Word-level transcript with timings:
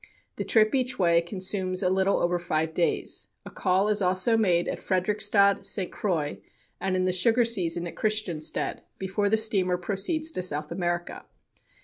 The 0.37 0.43
trip 0.43 0.73
each 0.73 0.97
way 0.97 1.21
consumes 1.21 1.83
a 1.83 1.89
little 1.91 2.17
over 2.23 2.39
five 2.39 2.73
days. 2.73 3.27
A 3.45 3.51
call 3.51 3.87
is 3.87 4.01
also 4.01 4.35
made 4.35 4.67
at 4.67 4.79
Frederiksted, 4.79 5.63
St. 5.63 5.91
Croix, 5.91 6.39
(and 6.79 6.95
in 6.95 7.05
the 7.05 7.11
sugar 7.13 7.45
season 7.45 7.85
at 7.85 7.93
Christiansted), 7.93 8.79
before 8.97 9.29
the 9.29 9.37
steamer 9.37 9.77
proceeds 9.77 10.31
to 10.31 10.41
South 10.41 10.71
America. 10.71 11.25